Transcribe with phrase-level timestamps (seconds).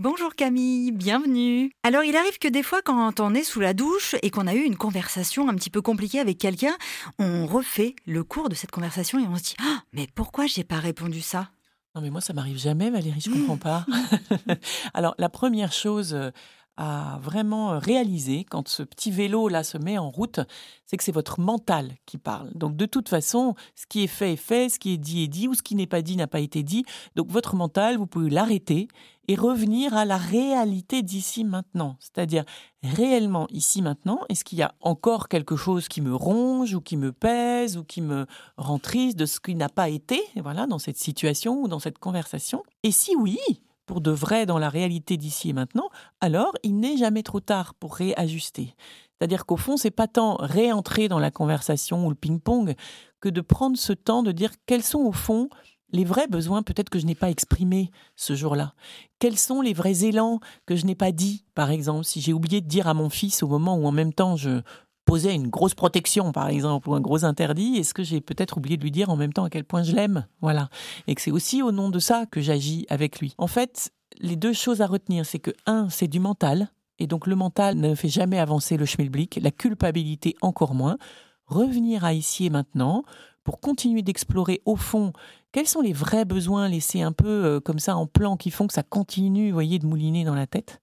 [0.00, 1.70] Bonjour Camille, bienvenue.
[1.84, 4.54] Alors il arrive que des fois quand on est sous la douche et qu'on a
[4.54, 6.74] eu une conversation un petit peu compliquée avec quelqu'un,
[7.20, 10.64] on refait le cours de cette conversation et on se dit Ah, mais pourquoi j'ai
[10.64, 11.50] pas répondu ça?
[11.94, 13.86] Non mais moi ça m'arrive jamais Valérie, je comprends pas.
[14.94, 16.32] Alors la première chose euh,
[16.76, 20.40] à vraiment réaliser quand ce petit vélo là se met en route,
[20.86, 22.50] c'est que c'est votre mental qui parle.
[22.54, 25.28] Donc de toute façon, ce qui est fait est fait, ce qui est dit est
[25.28, 26.84] dit, ou ce qui n'est pas dit n'a pas été dit.
[27.14, 28.88] Donc votre mental, vous pouvez l'arrêter
[29.28, 31.96] et revenir à la réalité d'ici maintenant.
[31.98, 32.44] C'est-à-dire
[32.82, 36.96] réellement ici maintenant, est-ce qu'il y a encore quelque chose qui me ronge ou qui
[36.96, 40.78] me pèse ou qui me rend triste de ce qui n'a pas été, voilà, dans
[40.78, 42.62] cette situation ou dans cette conversation?
[42.82, 43.38] Et si oui,
[43.86, 45.88] pour de vrai dans la réalité d'ici et maintenant,
[46.20, 48.74] alors il n'est jamais trop tard pour réajuster.
[49.18, 52.74] C'est-à-dire qu'au fond, c'est pas tant réentrer dans la conversation ou le ping-pong
[53.20, 55.48] que de prendre ce temps de dire quels sont au fond
[55.92, 58.74] les vrais besoins peut-être que je n'ai pas exprimés ce jour-là.
[59.20, 62.60] Quels sont les vrais élans que je n'ai pas dit, par exemple, si j'ai oublié
[62.60, 64.60] de dire à mon fils au moment où en même temps je
[65.04, 68.76] posais une grosse protection, par exemple, ou un gros interdit, est-ce que j'ai peut-être oublié
[68.76, 70.68] de lui dire en même temps à quel point je l'aime Voilà.
[71.06, 73.34] Et que c'est aussi au nom de ça que j'agis avec lui.
[73.38, 77.26] En fait, les deux choses à retenir, c'est que, un, c'est du mental, et donc
[77.26, 80.96] le mental ne fait jamais avancer le schmilblick, la culpabilité encore moins.
[81.46, 83.04] Revenir à ici et maintenant
[83.42, 85.12] pour continuer d'explorer au fond
[85.52, 88.66] quels sont les vrais besoins laissés un peu euh, comme ça en plan qui font
[88.66, 90.80] que ça continue, voyez, de mouliner dans la tête.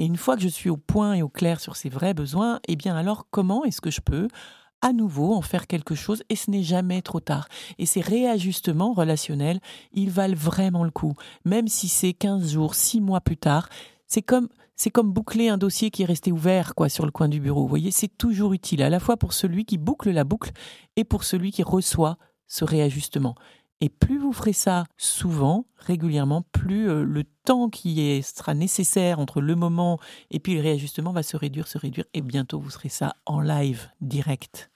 [0.00, 2.58] Et une fois que je suis au point et au clair sur ces vrais besoins,
[2.66, 4.28] eh bien alors comment est-ce que je peux
[4.80, 7.48] à nouveau en faire quelque chose et ce n'est jamais trop tard?
[7.76, 9.60] Et ces réajustements relationnels,
[9.92, 11.16] ils valent vraiment le coup.
[11.44, 13.68] Même si c'est 15 jours, 6 mois plus tard,
[14.06, 14.48] c'est comme
[15.04, 17.60] boucler un dossier qui est resté ouvert quoi sur le coin du bureau.
[17.60, 20.52] Vous voyez, c'est toujours utile à la fois pour celui qui boucle la boucle
[20.96, 23.34] et pour celui qui reçoit ce réajustement.
[23.80, 29.40] Et plus vous ferez ça souvent, régulièrement, plus euh, le temps qui sera nécessaire entre
[29.40, 29.98] le moment
[30.30, 33.40] et puis le réajustement va se réduire, se réduire, et bientôt vous serez ça en
[33.40, 34.68] live, direct.